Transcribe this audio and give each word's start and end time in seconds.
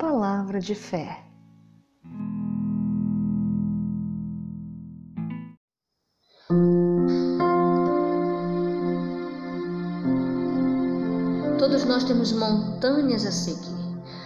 palavra 0.00 0.58
de 0.58 0.74
fé. 0.74 1.22
Todos 11.58 11.84
nós 11.84 12.04
temos 12.04 12.32
montanhas 12.32 13.26
a 13.26 13.30
seguir. 13.30 13.60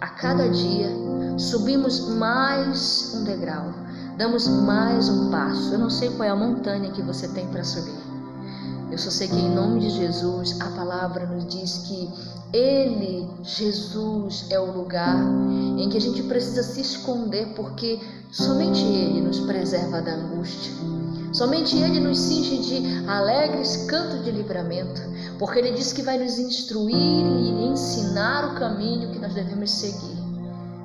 A 0.00 0.06
cada 0.06 0.48
dia 0.48 0.88
subimos 1.36 2.10
mais 2.14 3.12
um 3.16 3.24
degrau, 3.24 3.74
damos 4.16 4.46
mais 4.46 5.08
um 5.08 5.32
passo. 5.32 5.72
Eu 5.72 5.80
não 5.80 5.90
sei 5.90 6.10
qual 6.10 6.28
é 6.28 6.30
a 6.30 6.36
montanha 6.36 6.92
que 6.92 7.02
você 7.02 7.26
tem 7.26 7.48
para 7.48 7.64
subir. 7.64 8.15
Eu 8.90 8.98
só 8.98 9.10
sei 9.10 9.26
que 9.26 9.34
em 9.34 9.52
nome 9.52 9.80
de 9.80 9.90
Jesus 9.90 10.60
a 10.60 10.70
palavra 10.70 11.26
nos 11.26 11.44
diz 11.46 11.78
que 11.78 12.08
Ele, 12.52 13.28
Jesus, 13.42 14.46
é 14.48 14.60
o 14.60 14.70
lugar 14.70 15.16
em 15.76 15.88
que 15.88 15.96
a 15.96 16.00
gente 16.00 16.22
precisa 16.22 16.62
se 16.62 16.80
esconder, 16.80 17.48
porque 17.56 17.98
somente 18.30 18.80
Ele 18.80 19.20
nos 19.20 19.40
preserva 19.40 20.00
da 20.00 20.14
angústia. 20.14 20.72
Somente 21.32 21.76
Ele 21.76 21.98
nos 21.98 22.18
cinge 22.18 22.58
de 22.58 23.08
alegres 23.08 23.84
cantos 23.88 24.24
de 24.24 24.30
livramento, 24.30 25.02
porque 25.38 25.58
Ele 25.58 25.72
diz 25.72 25.92
que 25.92 26.02
vai 26.02 26.18
nos 26.18 26.38
instruir 26.38 26.96
e 26.96 27.66
ensinar 27.66 28.52
o 28.52 28.54
caminho 28.54 29.10
que 29.10 29.18
nós 29.18 29.34
devemos 29.34 29.70
seguir, 29.70 30.16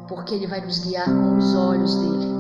porque 0.10 0.34
Ele 0.34 0.48
vai 0.48 0.60
nos 0.66 0.80
guiar 0.80 1.06
com 1.06 1.38
os 1.38 1.54
olhos 1.54 1.96
dele. 1.96 2.32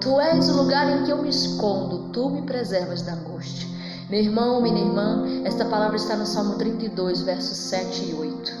Tu 0.00 0.20
és 0.20 0.48
o 0.50 0.56
lugar 0.56 0.90
em 0.90 1.04
que 1.04 1.12
eu 1.12 1.22
me 1.22 1.30
escondo, 1.30 2.10
tu 2.12 2.28
me 2.28 2.42
preservas 2.42 3.00
da 3.02 3.14
angústia. 3.14 3.73
Meu 4.10 4.20
irmão, 4.20 4.60
minha 4.60 4.80
irmã, 4.80 5.24
esta 5.44 5.64
palavra 5.64 5.96
está 5.96 6.14
no 6.14 6.26
Salmo 6.26 6.56
32, 6.56 7.22
versos 7.22 7.56
7 7.56 8.10
e 8.10 8.14
8. 8.14 8.52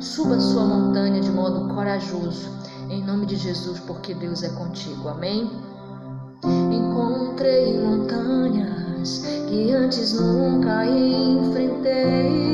Suba 0.00 0.40
sua 0.40 0.64
montanha 0.64 1.20
de 1.20 1.30
modo 1.30 1.72
corajoso, 1.72 2.50
em 2.90 3.04
nome 3.04 3.24
de 3.26 3.36
Jesus, 3.36 3.78
porque 3.80 4.12
Deus 4.12 4.42
é 4.42 4.48
contigo. 4.50 5.08
Amém? 5.08 5.48
Encontrei 6.44 7.78
montanhas 7.78 9.22
que 9.48 9.70
antes 9.70 10.14
nunca 10.14 10.84
enfrentei, 10.84 12.47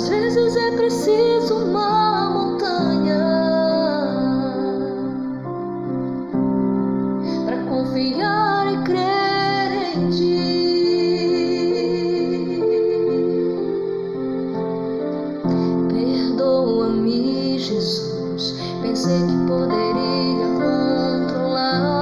Às 0.00 0.08
vezes 0.08 0.56
é 0.56 0.70
preciso 0.70 1.56
uma 1.56 2.30
montanha 2.30 3.22
para 7.44 7.58
confiar 7.64 8.72
e 8.72 8.78
crer 8.84 9.98
em 9.98 10.08
ti. 10.08 10.40
Perdoa-me, 15.92 17.58
Jesus. 17.58 18.54
Pensei 18.80 19.20
que 19.20 19.36
poderia 19.46 20.48
controlar 21.28 21.92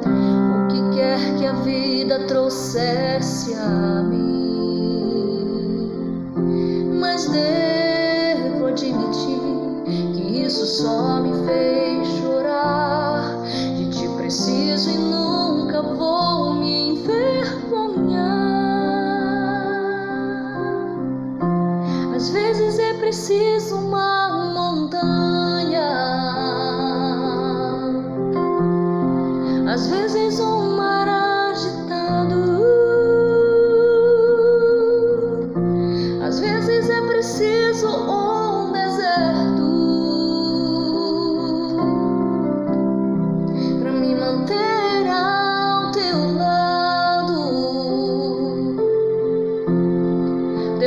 o 0.00 0.66
que 0.68 0.80
quer 0.96 1.20
que 1.36 1.44
a 1.44 1.52
vida 1.52 2.20
trouxesse 2.26 3.52
a 3.52 4.02
mim. 4.02 4.67
Devo 7.30 8.66
admitir 8.66 9.40
que 10.14 10.42
isso 10.44 10.64
só 10.66 11.20
me 11.20 11.32
fez 11.46 12.08
chorar. 12.20 13.36
De 13.76 13.90
ti 13.90 14.08
preciso 14.16 14.90
e 14.90 14.98
nunca 14.98 15.82
vou 15.82 16.54
me 16.54 16.90
envergonhar. 16.90 17.28
Às 22.14 22.30
vezes 22.30 22.78
é 22.78 22.94
preciso 22.94 23.76
uma 23.76 24.52
montanha, 24.54 25.88
às 29.72 29.86
vezes 29.86 30.40
um 30.40 30.77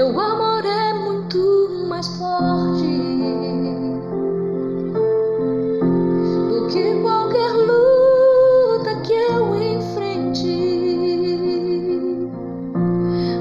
Teu 0.01 0.19
amor 0.19 0.65
é 0.65 0.93
muito 0.95 1.85
mais 1.87 2.07
forte 2.17 2.87
do 6.49 6.67
que 6.69 6.99
qualquer 7.03 7.51
luta 7.51 8.95
que 9.03 9.13
eu 9.13 9.55
enfrente. 9.55 10.57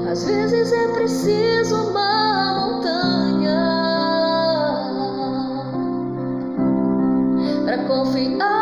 Às 0.07 0.23
vezes 0.23 0.71
é 0.71 0.87
preciso 0.89 1.77
uma 1.89 2.53
montanha 2.53 3.59
para 7.65 7.77
confiar 7.87 8.60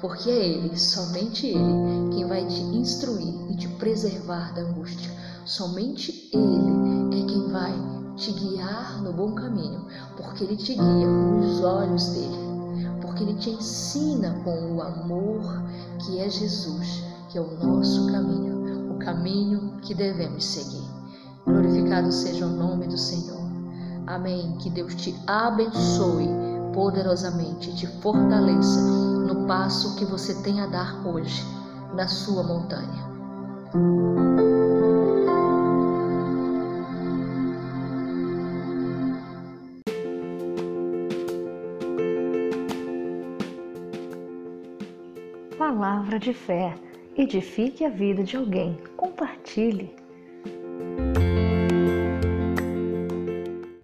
porque 0.00 0.30
é 0.30 0.46
Ele, 0.46 0.78
somente 0.78 1.46
Ele, 1.46 2.14
quem 2.14 2.26
vai 2.26 2.44
te 2.46 2.60
instruir 2.60 3.34
e 3.50 3.56
te 3.56 3.68
preservar 3.68 4.54
da 4.54 4.62
angústia. 4.62 5.10
Somente 5.44 6.30
Ele 6.32 7.20
é 7.20 7.26
quem 7.26 7.48
vai 7.50 7.74
te 8.16 8.32
guiar 8.32 9.02
no 9.02 9.12
bom 9.12 9.34
caminho, 9.34 9.86
porque 10.16 10.44
Ele 10.44 10.56
te 10.56 10.74
guia 10.74 11.06
com 11.06 11.40
os 11.40 11.60
olhos 11.62 12.08
dele, 12.08 12.38
porque 13.00 13.24
Ele 13.24 13.34
te 13.34 13.50
ensina 13.50 14.40
com 14.44 14.76
o 14.76 14.82
amor 14.82 15.62
que 16.04 16.18
é 16.20 16.28
Jesus, 16.28 17.02
que 17.28 17.38
é 17.38 17.40
o 17.40 17.58
nosso 17.58 18.10
caminho, 18.12 18.94
o 18.94 18.98
caminho 18.98 19.78
que 19.82 19.94
devemos 19.94 20.44
seguir. 20.44 20.86
Glorificado 21.44 22.12
seja 22.12 22.46
o 22.46 22.50
nome 22.50 22.86
do 22.86 22.98
Senhor. 22.98 23.38
Amém. 24.06 24.56
Que 24.58 24.70
Deus 24.70 24.94
te 24.94 25.14
abençoe 25.26 26.28
poderosamente, 26.72 27.74
te 27.74 27.86
fortaleça 27.86 29.17
no 29.28 29.46
passo 29.46 29.94
que 29.96 30.06
você 30.06 30.42
tem 30.42 30.62
a 30.62 30.66
dar 30.66 31.06
hoje 31.06 31.44
na 31.94 32.08
sua 32.08 32.42
montanha. 32.42 33.06
Palavra 45.58 46.18
de 46.18 46.32
fé. 46.32 46.74
Edifique 47.14 47.84
a 47.84 47.90
vida 47.90 48.24
de 48.24 48.36
alguém. 48.36 48.78
Compartilhe. 48.96 49.97